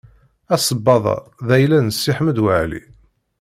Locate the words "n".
1.81-1.87